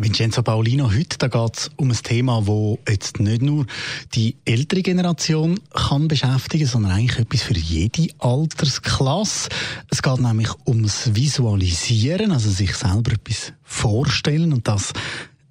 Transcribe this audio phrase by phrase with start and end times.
[0.00, 3.66] Vincenzo Paolino, heute geht es um ein Thema, das jetzt nicht nur
[4.14, 9.48] die ältere Generation kann beschäftigen, sondern eigentlich etwas für jede Altersklasse.
[9.90, 14.92] Es geht nämlich ums Visualisieren, also sich selber etwas vorstellen und das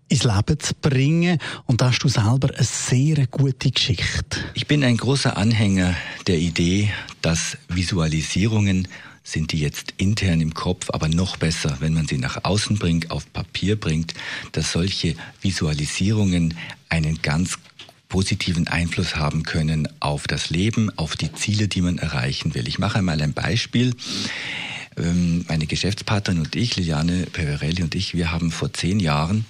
[0.08, 1.39] ins Leben zu bringen.
[1.66, 4.39] Und da hast du selber eine sehr gute Geschichte.
[4.53, 5.94] Ich bin ein großer Anhänger
[6.25, 6.89] der Idee,
[7.22, 8.88] dass Visualisierungen
[9.27, 13.12] sind die jetzt intern im Kopf, aber noch besser, wenn man sie nach außen bringt,
[13.12, 14.13] auf Papier bringt,
[14.53, 17.59] dass solche Visualisierungen einen ganz
[18.08, 22.70] positiven Einfluss haben können auf das Leben, auf die Ziele, die man erreichen will.
[22.70, 23.94] Ich mache einmal ein Beispiel.
[24.95, 29.45] Ähm, meine Geschäftspartnerin und ich, Liliane Peverelli und ich, wir haben vor zehn Jahren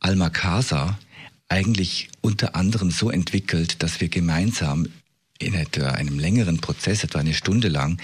[0.00, 0.98] Alma Casa
[1.50, 4.86] eigentlich unter anderem so entwickelt, dass wir gemeinsam
[5.38, 7.98] in etwa einem längeren Prozess, etwa eine Stunde lang,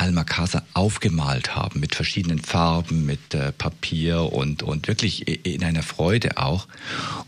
[0.00, 6.38] Almakaser aufgemalt haben mit verschiedenen Farben, mit äh, Papier und, und wirklich in einer Freude
[6.38, 6.66] auch.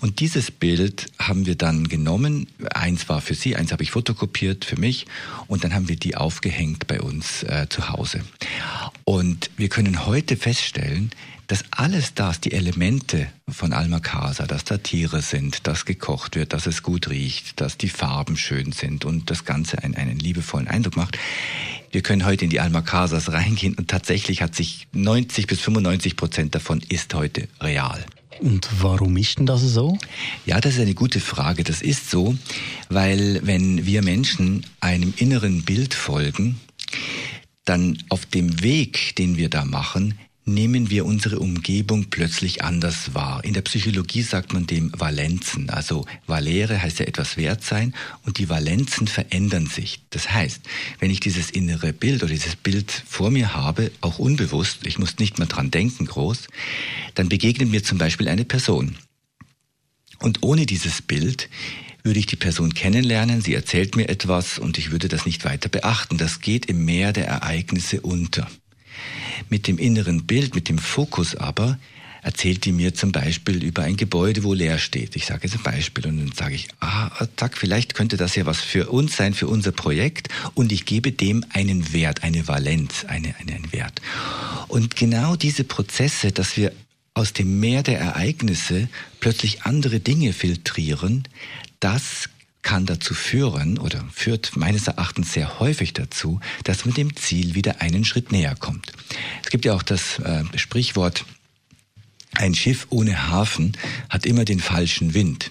[0.00, 2.46] Und dieses Bild haben wir dann genommen.
[2.72, 5.06] Eins war für sie, eins habe ich fotokopiert für mich
[5.46, 8.20] und dann haben wir die aufgehängt bei uns äh, zu Hause.
[9.04, 11.10] Und wir können heute feststellen,
[11.50, 16.52] dass alles das, die Elemente von Alma Casa, dass da Tiere sind, dass gekocht wird,
[16.52, 20.68] dass es gut riecht, dass die Farben schön sind und das Ganze einen, einen liebevollen
[20.68, 21.18] Eindruck macht.
[21.92, 26.16] Wir können heute in die Alma Casas reingehen und tatsächlich hat sich 90 bis 95
[26.16, 28.04] Prozent davon ist heute real.
[28.40, 29.98] Und warum ist denn das so?
[30.46, 31.64] Ja, das ist eine gute Frage.
[31.64, 32.36] Das ist so,
[32.88, 36.60] weil wenn wir Menschen einem inneren Bild folgen,
[37.64, 43.44] dann auf dem Weg, den wir da machen, nehmen wir unsere Umgebung plötzlich anders wahr.
[43.44, 45.70] In der Psychologie sagt man dem Valenzen.
[45.70, 50.00] Also Valere heißt ja etwas wert sein und die Valenzen verändern sich.
[50.10, 50.60] Das heißt,
[50.98, 55.18] wenn ich dieses innere Bild oder dieses Bild vor mir habe, auch unbewusst, ich muss
[55.18, 56.48] nicht mehr dran denken groß,
[57.14, 58.96] dann begegnet mir zum Beispiel eine Person.
[60.18, 61.48] Und ohne dieses Bild
[62.02, 65.68] würde ich die Person kennenlernen, sie erzählt mir etwas und ich würde das nicht weiter
[65.68, 66.16] beachten.
[66.16, 68.50] Das geht im Meer der Ereignisse unter.
[69.48, 71.78] Mit dem inneren Bild, mit dem Fokus aber,
[72.22, 75.16] erzählt die mir zum Beispiel über ein Gebäude, wo leer steht.
[75.16, 78.46] Ich sage jetzt ein Beispiel und dann sage ich, ah, zack, vielleicht könnte das ja
[78.46, 83.04] was für uns sein, für unser Projekt und ich gebe dem einen Wert, eine Valenz,
[83.06, 84.00] eine, eine, einen Wert.
[84.68, 86.72] Und genau diese Prozesse, dass wir
[87.14, 88.88] aus dem Meer der Ereignisse
[89.20, 91.24] plötzlich andere Dinge filtrieren,
[91.80, 92.28] das
[92.62, 97.80] kann dazu führen oder führt meines Erachtens sehr häufig dazu, dass man dem Ziel wieder
[97.80, 98.92] einen Schritt näher kommt.
[99.42, 101.24] Es gibt ja auch das äh, Sprichwort,
[102.34, 103.76] ein Schiff ohne Hafen
[104.08, 105.50] hat immer den falschen Wind.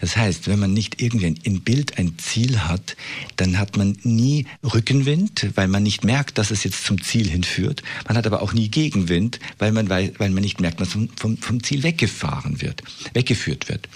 [0.00, 2.96] Das heißt, wenn man nicht irgendwie ein Bild ein Ziel hat,
[3.36, 7.82] dann hat man nie Rückenwind, weil man nicht merkt, dass es jetzt zum Ziel hinführt.
[8.06, 11.08] Man hat aber auch nie Gegenwind, weil man, weil, weil man nicht merkt, dass man
[11.16, 12.82] vom, vom Ziel weggefahren wird,
[13.14, 13.88] weggeführt wird